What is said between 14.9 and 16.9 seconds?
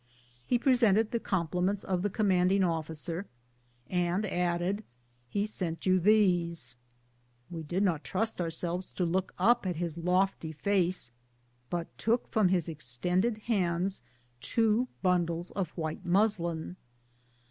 bundles of white muslin.